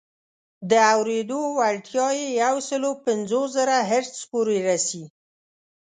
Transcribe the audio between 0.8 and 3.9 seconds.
اورېدو وړتیا یې یو سل پنځوس زره